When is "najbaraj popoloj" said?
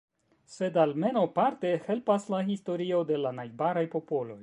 3.43-4.39